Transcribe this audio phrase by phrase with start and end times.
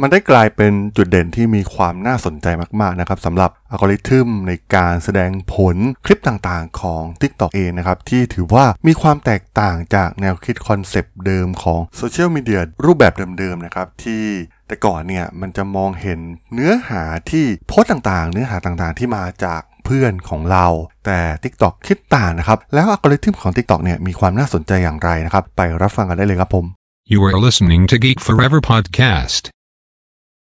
[0.00, 2.46] มันได้กลายเป็นจุดเด่นที่มีความน่าสนใจ
[2.80, 14.24] มาก ๆ นะครับสำหรับอัลกอริทึมในการแสดงผลคลิปต่างๆ ของ TikTok เองนะครับ ที่ถือว่ามีความแตกต่างจากแนวคิด concept เดิมของโซเชียลมีเดียรูปแบบเดิม ๆ นะครับ ที่
[14.68, 16.20] แต่ก่อนเนี่ย มันจะมองเห็น
[16.54, 20.66] เนื้อหาที่โพสต์ต่างๆ เนื้อหาต่างๆ ที่มาจากเพื่อนของเรา
[21.06, 26.66] แต่ TikTok คิดต่างนะครับ แล้วอัลกอริทึมของ TikTok เนี่ยมีความน่าสนใจอย่างไรนะครับ ไปรับฟังกันได้เลยครับผม
[27.12, 29.42] You are listening to Geek Forever podcast.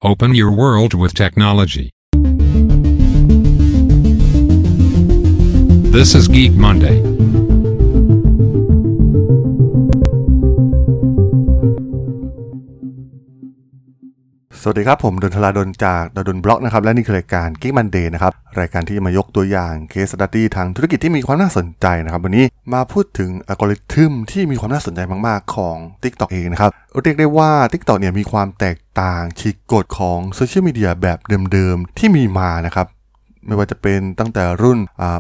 [0.05, 1.88] Open your world with technology.
[5.92, 7.01] This is Geek Monday.
[14.61, 26.71] สวัสดีครับ ผมดนทลาดนจากดนบล็อกนะครับและนี่คือรายการ Geek Monday นะครับรายการที่มายกตัวอย่างเคสตัดดี้ทางธุรกิจที่มีความน่าสนใจนะครับ วันนี้มาพูดถึงอัลกอริทึมที่มีความน่าสนใจมาก ๆ ของ TikTok เองนะครับ
[27.03, 31.19] เรียกได้ว่า TikTok เนี่ยมีความแตกต่างฉีกกฎของโซเชียลมีเดียแบบ
[31.52, 32.87] เดิม ๆ ที่มีมานะครับ
[33.46, 34.79] ไม่ว่าจะเป็นตั้งแต่รุ่น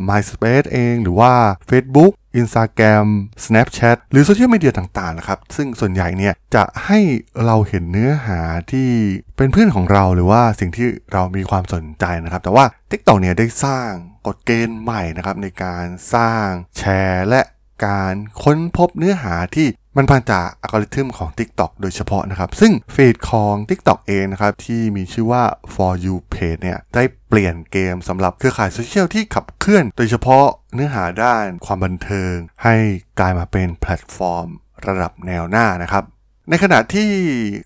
[0.08, 1.32] MySpace เอง หรือว่า
[1.68, 3.06] Facebook Instagram
[3.44, 7.00] Snapchat หรือโซเชียลมีเดียต่างๆนะครับ ซึ่งส่วนใหญ่เนี่ยจะให้
[7.44, 8.40] เราเห็นเนื้อหา
[8.72, 8.90] ที่
[9.36, 13.90] เป็นเพื่อนของเราหรือว่าสิ่งที่เรามีความสนใจนะครับ แต่ว่า TikTok เนี่ยได้สร้าง
[14.26, 16.46] กฎเกณฑ์ใหม่นะครับในการสร้าง
[16.78, 17.42] แชร์และ
[17.86, 32.34] การค้นพบเนื้อหาที่ มันผ่านจากอัลกอริทึมของ TikTok โดยเฉพาะนะครับ ซึ่ง feed ของ TikTok เองนะครับ ที่มีชื่อว่า For You Page เนี่ย ได้เปลี่ยนเกมสำหรับเครือข่ายโซเชียลที่ขับเคลื่อน โดยเฉพาะเนื้อหาด้านความบันเทิง
[32.64, 32.76] ให้
[33.20, 34.48] กลายมาเป็นแพลตฟอร์ม
[34.86, 36.04] ระดับแนวหน้านะครับ
[36.50, 37.10] ในขณะที่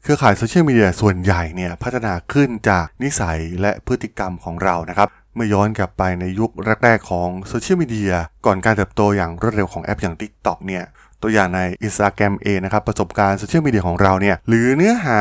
[0.02, 6.50] เครือข่ายโซเชียลมีเดียส่วนใหญ่เนี่ยพัฒนาขึ้นจากนิสัยและพฤติกรรมของเรานะครับเมื่อย้อนกลับไปในยุค
[6.84, 8.12] แรก ๆ ของโซเชียลมีเดีย
[8.46, 10.84] ก่อนการเติบโตอย่างรวดเร็วของแอปอย่าง TikTok เนี่ย
[11.22, 15.20] ตัวอย่างใน Instagram เองนะครับ ประสบการณ์โซเชียลมีเดียของเราเนี่ย หรือเนื้อหา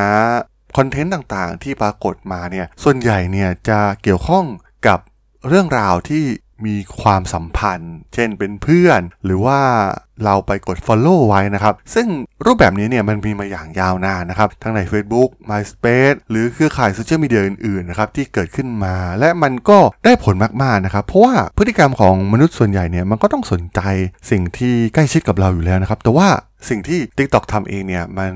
[0.77, 4.45] คอนเทนต์ต่างๆ ที่ปรากฏมาเนี่ย ส่วนใหญ่เนี่ยจะเกี่ยวข้อง
[4.87, 4.99] กับ
[5.47, 6.23] เรื่องราวที่
[6.65, 9.59] มีความสัมพันธ์ เช่นเป็นเพื่อน หรือว่า
[10.25, 12.07] เราไปกด Follow ไว้นะครับ ซึ่ง
[12.45, 23.81] รูปแบบนี้เนี่ยมันมีมาอย่างยาวนานนะครับ ทั้งใน Facebook MySpace หรือเครือข่ายโซเชียลมีเดียอื่นๆนะครับที่เกิดขึ้นมา และมันก็ได้ผลมากๆนะครับ เพราะว่าพฤติกรรมของมนุษย์ส่วนใหญ่เนี่ยมันก็ต้องสนใจ
[24.31, 26.27] สิ่งที่ใกล้ชิดกับเราอยู่แล้วนะครับ แต่ว่า
[26.69, 28.33] สิ่งที่ TikTok ทำเองเนี่ยมัน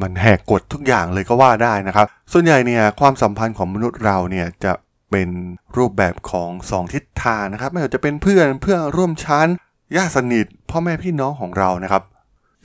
[0.00, 4.72] มันแหกกฎทุกอย่างเลยก็ว่าได้นะครับ ส่วนใหญ่เนี่ยความสัมพันธ์ของมนุษย์เราเนี่ยจะ
[5.10, 5.30] เป็น
[5.76, 9.48] รูปแบบของ 2 ทิศ ทานะครับ ไม่ว่าจะเป็นเพื่อนเพื่อนร่วมชั้น
[9.96, 12.02] ญาติสนิทพ่อแม่พี่น้องของเรานะครับ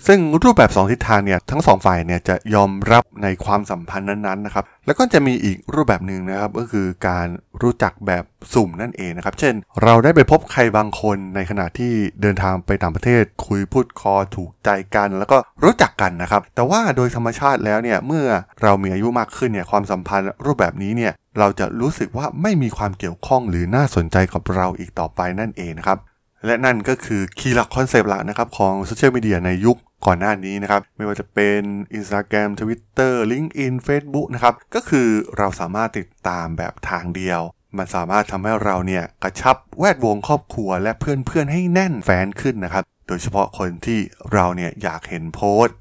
[0.07, 7.27] ซึ่งรูปแบบ 2 ทิศทางเนี่ยทั้งสองฝ่ายเนี่ยจะยอมรับในความสัมพันธ์นั้นๆนะครับแล้วก็จะมีอีกรูปแบบหนึ่งนะครับก็คือการ
[7.61, 8.23] รู้จักแบบ
[8.53, 18.25] สุ่มนั่นเองนะครับเช่น เราได้ไปพบใครบางคนในขณะที่เดินทางไปต่างประเทศ คุยพูดคอถูกใจกัน แล้วก็รู้จักกันนะครับแต่ว่าโดยธรรมชาติแล้วเนี่ยเมื่อ
[18.61, 25.99] เรามีอายุมากขึ้นเนี่ยความสัมพันธ์รูปแบบนี้เนี่ยเราจะรู้สึกว่าไม่มีความเกี่ยวข้องหรือน่าสนใจกับเราอีกต่อไปนั่นเองนะครับ
[26.45, 31.61] และนั่นก็คือ key หลักคอนเซปต์หลักนะครับของโซเชียลมีเดียในยุคก่อนหน้านี้นะครับ ไม่ว่าจะเป็น
[31.97, 37.41] Instagram Twitter LinkedIn Facebook นะครับ ก็คือเราสามารถติดตามแบบทางเดียว
[37.77, 43.99] มันสามารถทำให้เราเนี่ยกระชับแวดวงครอบครัวและเพื่อนๆให้แน่นแฟนขึ้นนะครับ โดยเฉพาะคนที่
[44.33, 45.75] เราเนี่ยอยากเห็นโพสต์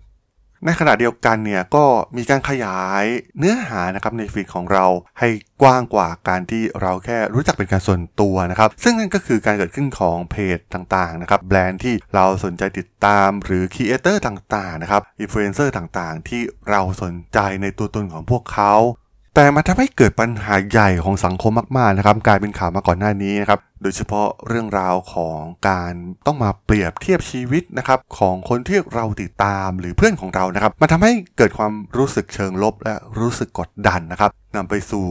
[0.66, 1.84] ในขณะเดียวกันเนี่ยก็
[2.16, 3.04] มีการขยาย
[3.38, 4.86] เนื้อหานะครับในฟีดของเรา
[5.20, 5.28] ให้
[5.62, 18.74] กว้างกว่าการที่เราแค่รู้จักเป็นการส่วนตัวนะครับ ซึ่งนั่นก็คือการเกิดขึ้นของเพจต่างๆนะครับแบรนด์ที่เราสนใจติดตามหรือครีเอเตอร์ต่างๆนะครับอินฟลูเอนเซอร์ต่างๆ ที่เราสนใจในตัวตนของพวกเขา
[19.34, 25.38] แต่มันทำให้เกิดปัญหาใหญ่ของสังคมมากๆนะครับกลายเป็นข่าวมาก่อนหน้านี้นะครับโดยเฉพาะเรื่องราวของ
[25.68, 25.92] การ
[26.26, 35.06] ต้องมาเปรียบเทียบชีวิตนะครับของคนที่เราติดตามหรือเพื่อนของเรานะครับมันทำให้เกิดความรู้สึกเชิงลบและรู้สึกกดดันนะครับนำไปสู่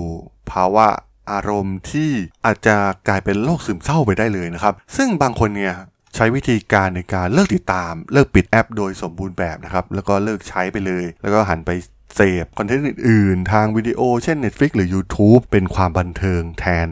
[0.52, 0.88] ภาวะ
[1.32, 2.12] อารมณ์ที่
[2.46, 2.76] อาจจะ
[3.08, 5.74] กลายเป็นโรคซึมเศร้าไปได้เลยนะครับ ซึ่งบางคนเนี่ย
[6.16, 11.72] ใช้วิธีการในการเลิกติดตาม เลิกปิดแอปโดยสมบูรณ์แบบนะครับแล้วก็เลิกใช้ไปเลย แล้วก็หันไป
[12.16, 16.88] เสพคอนเทนต์อื่นๆ ทางวิดีโอ เช่น Netflix หรือ YouTube เป็นความบันเทิงแทน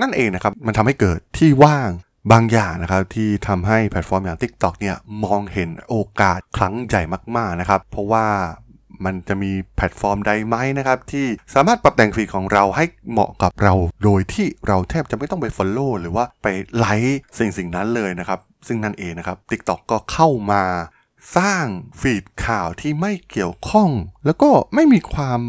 [0.00, 1.90] นั่นเองนะครับ มันทำให้เกิดที่ว่าง
[2.32, 7.02] บางอย่างนะครับที่ทำให้แพลตฟอร์มอย่าง TikTok เนี่ยมองเห็นโอกาสครั้งใหญ่
[7.36, 8.26] มากๆนะครับเพราะว่า
[9.04, 13.74] มันจะมีแพลตฟอร์มใดไหมนะครับ ที่สามารถปรับแต่งฟีดของเราให้เหมาะกับเรา
[14.04, 16.46] โดยที่เราแทบจะไม่ต้องไป Follow หรือว่าไป
[16.76, 20.62] ไลค์สิ่งสิ่งนั้นเลยนะครับ ซึ่งนั่นเองนะครับ TikTok ก็เข้ามา
[21.36, 21.64] สร้าง
[22.00, 23.90] ฟีดข่าวที่ไม่เกี่ยวข้อง
[24.26, 25.40] แล้วก็ไม่มีความ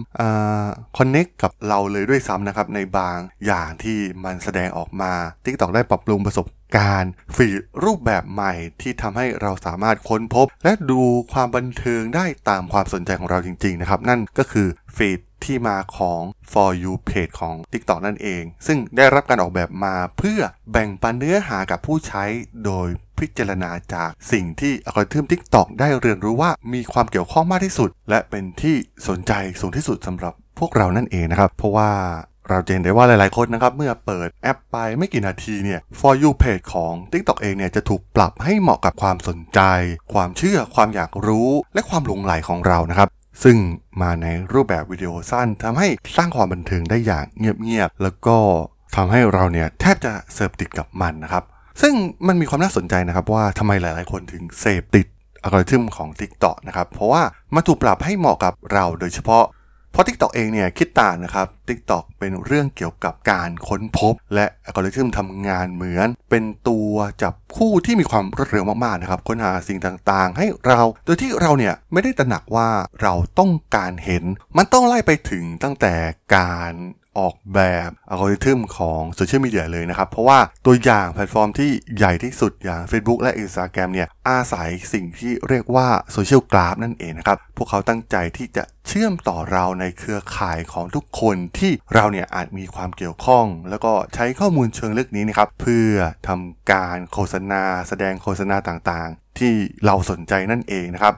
[0.97, 5.13] คอนเน็กกับเราเลยด้วยซ้ำนะครับ ในบางอย่างที่มันแสดงออกมา
[5.45, 11.01] TikTok ได้ปรับปรุงประสบการณ์ฟีดรูปแบบใหม่ที่ทำให้เราสามารถค้นพบ และดู
[11.33, 14.67] ความบันเทิงได้ตามความสนใจของเราจริง ๆ นะครับ นั่นก็คือ
[14.97, 16.21] ฟีดที่มาของ
[16.51, 20.39] for you page ของ TikTok นั่นเอง ซึ่งได้รับการออกแบบมาเพื่อ
[20.71, 22.23] แบ่งปันเนื้อหากับผู้ใช้
[22.65, 22.87] โดย
[23.19, 28.75] พิจารณาจากสิ่งที่อัลกอริทึม TikTok ได้เรียนรู้ว่ามีความเกี่ยวข้องมากที่สุด และเป็นที่
[29.07, 31.91] สนใจสูงที่สุดสำหรับพวกเรานั่นเองนะครับ เพราะว่า
[32.49, 39.59] เราจะเห็นได้ว่าหลายๆคนนะครับ เมื่อเปิดแอปไปไม่กี่นาทีเนี่ย for you page ของ TikTok เองเนี่ย จะถูกปรับให้เหมาะกับความสนใจ
[40.13, 43.09] ความเชื่อความอยากรู้ และความหลงไหลของเรานะครับ
[43.43, 43.57] ซึ่ง
[44.01, 45.87] มาในรูปแบบวิดีโอสั้นทำให้
[46.17, 48.37] สร้างความบันเทิงได้อย่างเงียบๆแล้วก็
[48.95, 51.43] ทำให้เราเนี่ยแทบจะเสพติดกับมันนะครับ
[51.81, 51.93] ซึ่ง
[52.27, 55.07] มันมีความน่าสนใจนะครับว่าทำไมหลายๆคนถึงเสพติด
[55.43, 57.23] อัลกอริทึมของ TikTok นะครับ เพราะว่า
[57.55, 59.43] มาถูกปรับให้เหมาะกับเราโดยเฉพาะ
[59.91, 72.69] เพราะ TikTok เองเนี่ยคิดต่างนะครับ TikTok เป็นเรื่องเกี่ยวกับการค้นพบ และอัลกอริทึมทำงานเหมือน เป็นตัวจับคู่ที่มีความรวดเร็วมากๆนะครับค้นหาสิ่งต่างๆ ให้เรา โดยที่เราเนี่ยไม่ได้ตระหนักว่า
[73.01, 74.23] เราต้องการเห็น
[74.57, 75.93] มันต้องไล่ไปถึงตั้งแต่
[76.35, 76.73] การ
[77.19, 95.91] ออกแบบอัลกอริทึมของโซเชียลมีเดียเลยนะครับ เพราะว่าตัวอย่างแพลตฟอร์มที่ใหญ่ที่สุดอย่าง Facebook และ Instagram เนี่ย อาศัยสิ่งที่เรียกว่า Social Graph นั่นเองนะครับ พวกเขาตั้งใจที่จะเชื่อมต่อเราในเครือข่ายของทุกคนที่เราเนี่ยอาจมีความเกี่ยวข้อง แล้วก็ใช้ข้อมูลเชิงลึกนี้นะครับ เพื่อ
[96.27, 99.53] ทำการโฆษณา แสดงโฆษณาต่างๆ ที่
[99.85, 101.15] เราสนใจนั่นเองนะครับ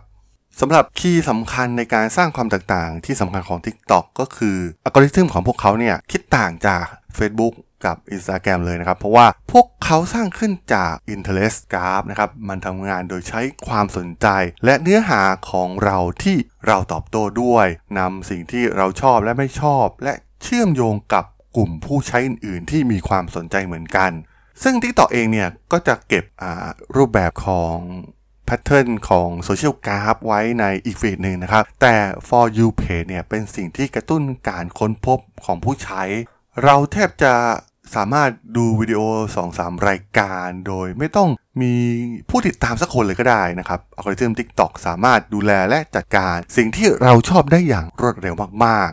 [0.60, 6.86] สำหรับคีย์สำคัญในการสร้างความต่างที่สำคัญของ TikTok ก็คืออัลกอริทึมของพวกเขาเนี่ยคิดต่างจาก
[7.18, 7.54] Facebook
[7.86, 14.28] กับ Instagram เลยนะครับ เพราะว่าพวกเขาสร้างขึ้นจาก Interest Graph นะครับ มันทำงานโดยใช้ความสนใจ
[14.66, 15.22] และเนื้อหา
[15.52, 17.68] ของเราที่เราตอบโต้ด้วย
[18.00, 20.14] นำสิ่งที่เราชอบและไม่ชอบ และ
[20.44, 21.26] เชื่อมโยงกับ
[21.58, 24.12] กลุ่มผู้ใช้อื่น ๆ ที่มีความสนใจเหมือนกัน
[24.64, 26.26] ซึ่ง TikTok เองเนี่ยก็จะเก็บ
[26.96, 27.76] รูปแบบของ
[28.46, 31.96] แพทเทิร์นของโซเชียลกราฟไว้ในอีกฟีดหนึ่งนะครับ แต่
[32.28, 36.04] for you page เนี่ยเป็นสิ่งที่กระตุ้นการค้นพบของผู้ใช้
[36.64, 37.34] เราแทบจะ
[37.96, 39.00] สามารถดูวิดีโอ
[39.46, 41.30] 2-3 รายการโดยไม่ต้อง
[41.62, 41.74] มี
[42.30, 48.36] ผู้ติดตามสักคนเลยก็ได้นะครับอัลกอริทึม TikTok สามารถดูแลและจัดการ สิ่งที่เราชอบได้อย่างรวดเร็ว
[48.66, 48.90] มาก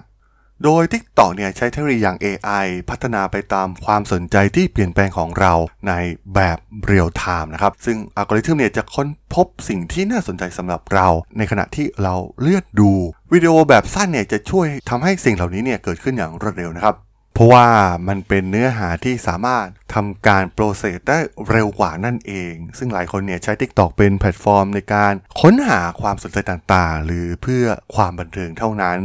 [0.65, 5.53] โดย TikTok เนี่ยใช้เทคโนโลยีอย่าง AI พัฒนาไปตามความสนใจที่เปลี่ยนแปลงของเรา
[5.89, 5.93] ใน
[6.35, 11.09] แบบเรียลไทม์นะครับ ซึ่งอัลกอริทึมเนี่ยจะค้นพบสิ่งที่น่าสนใจสำหรับเรา
[11.39, 12.91] ในขณะที่เราเลือกดู
[13.33, 16.97] วิดีโอแบบสั้นเนี่ยจะช่วยทำให้สิ่งเหล่านี้เนี่ยเกิดขึ้นอย่างรวดเร็วนะครับ
[17.35, 17.67] เพราะว่า
[18.09, 21.19] มันเป็นเนื้อหาที่สามารถทำการ process ได้
[21.51, 27.65] เร็วกว่านั่นเอง ซึ่งหลายคนเนี่ยใช้ TikTok เป็นแพลตฟอร์มในการค้นหาความสนใจต่างๆ หรือเพื่อ
[27.95, 28.99] ความบันเทิงเท่านั้น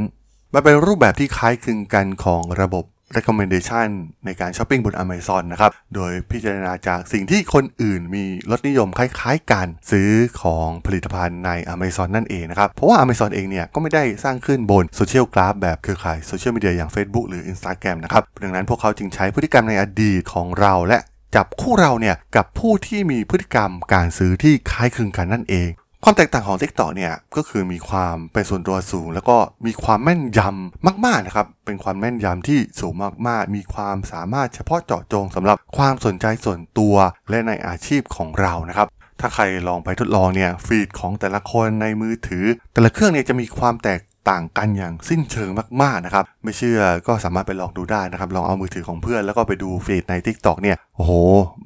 [0.57, 2.84] มันเป็นรูปแบบที่คล้ายคลึงกันของระบบ
[3.16, 3.90] recommendation
[4.25, 10.12] ในการช้อปปิ้งบน Amazon นะครับ โดยพิจารณาจากสิ่งที่คนอื่นมีรสนิยมคล้ายๆกันซื้อ
[10.42, 20.98] ของผลิตภัณฑ์ใน Amazon นั่นเองนะครับ เพราะว่า Amazon เองเนี่ยก็ไม่ได้สร้างขึ้นบน Social Graph แบบเครือข่ายโซเชียลมีเดียอย่าง Facebook หรือ Instagram นะครับ ดังนั้นพวกเขาจึงใช้พฤติกรรมในอดีตของเราและ
[21.36, 25.69] จับคู่เราเนี่ยกับผู้ที่มีพฤติกรรมการซื้อที่คล้ายคลึงกันนั่นเอง
[26.07, 32.94] ความแตกต่างของ TikTok เนี่ยก็คือมีความเป็นส่วนตัวสูง แล้วก็มีความแม่นยำมากๆนะครับเป็นความแม่นยำที่สูง
[33.28, 36.96] มากๆ มีความสามารถเฉพาะเจาะจงสำหรับความสนใจส่วนตัว
[37.30, 38.88] และในอาชีพของเรานะครับ
[39.19, 44.00] ถ้าใครลองไปทดลองเนี่ยฟีดของแต่ละคนในมือถือ แต่ละเครื่องเนี่ยจะมีความแตก
[44.30, 45.50] ต่างกันอย่างสิ้นเชิง
[45.81, 51.13] มากๆนะครับ ไม่เชื่อก็สามารถไปลองดูได้นะครับ ลองเอามือถือของเพื่อนแล้วก็ไปดูฟีดใน TikTok เนี่ย โอ้โห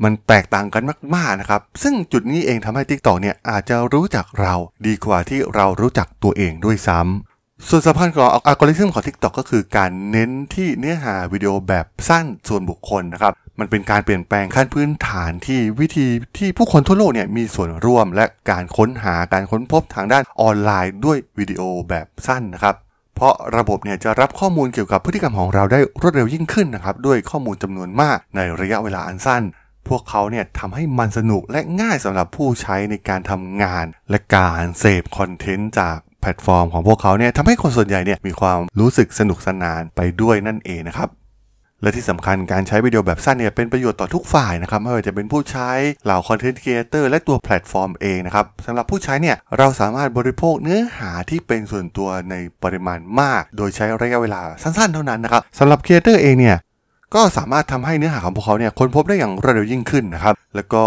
[0.04, 0.84] มันแตกต่างกัน
[1.16, 4.54] มากๆนะครับ ซึ่งจุดนี้เองทำให้ TikTok เนี่ยอาจจะรู้จักเรา
[4.88, 22.76] ดีกว่าที่เรารู้จักตัวเองด้วยซ้ำส่วนสำคัญของอัลกอริทึมของ TikTok ก็คือการเน้นที่เนื้อหาวิดีโอแบบสั้นส่วนบุคคลนะครับ มันเป็นการเปลี่ยนแปลงขั้นพื้นฐานที่วิธีที่ผู้คนทั่วโลกเนี่ยมีส่วนร่วม และการค้นหาการค้นพบทางด้านออนไลน์ด้วยวิดีโอแบบสั้นนะครับ
[23.16, 29.44] เพราะระบบเนี่ยจะรับข้อมูลเกี่ยวกับพฤติกรรมของเราได้รวดเร็วยิ่งขึ้นนะครับด้วยข้อมูลจำนวนมากในระยะเวลาอันสั้น
[29.88, 41.10] พวกเขาเนี่ยทำให้มันสนุกและง่ายสำหรับผู้ใช้ในการทำงาน และการเสพคอนเทนต์จากแพลตฟอร์มของพวกเขาเนี่ยทำให้คนส่วนใหญ่เนี่ยมีความรู้สึกสนุกสนานไปด้วยนั่นเองนะครับ
[41.82, 45.70] และที่สำคัญการใช้วิดีโอแบบสั้นเนี่ยเป็นประโยชน์ต่อทุกฝ่ายนะครับไม่ว่าจะเป็นผู้ใช้
[46.06, 56.58] เหล่าคอนเทนต์ครีเอเตอร์และตัวแพลตฟอร์มเองนะครับสำหรับผู้ใช้เนี่ยเราสามารถบริโภคเนื้อหาที่เป็นส่วนตัวในปริมาณมาก โดยใช้ระยะเวลาสั้นๆ เท่านั้นนะครับสำหรับครีเอเตอร์เองเนี่ย
[57.16, 60.84] ก็สามารถทำให้เนื้อหาของพวกเขาเนี่ยค้นพบได้อย่างรวดเร็วยิ่งขึ้นนะครับ แล้วก็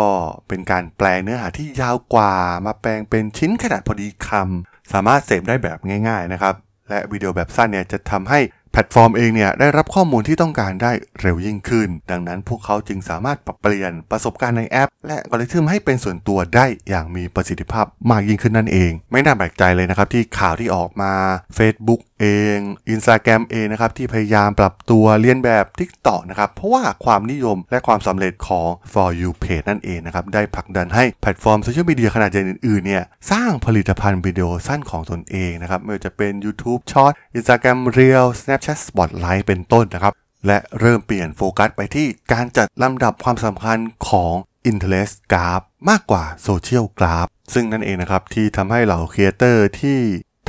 [0.48, 2.32] เป็นการแปลเนื้อหาที่ยาวกว่า
[2.66, 6.54] มาแปลงเป็นชิ้นขนาดพอดีคำสามารถเสพได้แบบง่าย ๆนะครับ
[6.88, 8.40] และวิดีโอแบบสั้นเนี่ยจะทำให้
[8.72, 21.12] แพลตฟอร์มเองเนี่ยได้รับข้อมูลที่ต้องการได้เร็วยิ่งขึ้น ดังนั้นพวกเขาจึงสามารถปรับเปลี่ยนประสบการณ์ในแอป และอัลกอริทึมให้เป็นส่วนตัวได้อย่างมีประสิทธิภาพมากยิ่งขึ้นนั่นเอง ไม่น่าแปลกใจเลยนะครับที่ข่าวที่ออกมา
[21.58, 22.58] Facebook เอง
[22.94, 40.12] Instagram เองนะครับที่พยายามปรับตัวเลียนแบบ TikTok นะครับเพราะว่าความนิยมและความสำเร็จของ For You Page นั่นเองนะครับได้ผลักดันให้แพลตฟอร์มโซเชียลมีเดียขนาดใหญ่อื่นๆเนี่ยสร้างผลิตภัณฑ์วิดีโอสั้นของตนเองนะครับไม่ว่าจะเป็น YouTube Short Instagram Reel Snapchat Spotlight เป็นต้นนะครับ
[40.46, 44.34] และเริ่มเปลี่ยนโฟกัสไปที่การจัดลำดับความสำคัญของ
[44.70, 49.98] Interest Graph มากกว่า Social Graph ซึ่งนั่นเองนะครับที่ทำให้เหล่าครีเอเตอร์ที่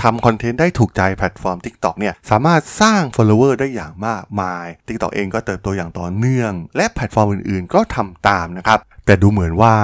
[0.03, 9.75] ทำคอนเทนต์ได้ถูกใจแพลตฟอร์ม TikTok เนี่ยสามารถสร้าง follower ได้อย่างมากมาย TikTok เองก็เติบโตอย่างต่อเนื่อง และแพลตฟอร์มอื่นๆ ก็ทำตามนะครับ แต่ดูเหมือนว่า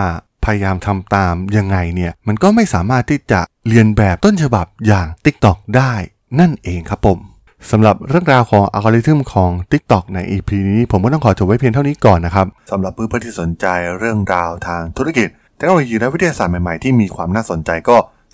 [0.46, 5.94] พยายามทำตามยังไงเนี่ยมันก็ไม่สามารถที่จะเลียนแบบต้นฉบับอย่าง TikTok ได้
[6.40, 7.20] นั่นเองครับผม
[7.72, 13.66] สำหรับเรื่องราวของอัลกอริทึมของ TikTok ใน EP นี้ผมก็ต้องขอจบไว้เพียงเท่านี้ก่อนนะครับสำหรับเพื่อนๆที่สนใจ
[14.00, 17.98] เรื่องราวทางธุรกิจเทคโนโลยีและวิทยาศาสตร์ใหม่ๆที่มีความน่าสนใจก็